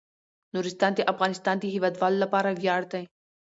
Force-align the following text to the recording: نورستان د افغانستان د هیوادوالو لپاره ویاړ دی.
نورستان 0.53 0.91
د 0.95 1.01
افغانستان 1.13 1.55
د 1.59 1.63
هیوادوالو 1.73 2.21
لپاره 2.23 2.49
ویاړ 2.59 2.81
دی. 2.93 3.03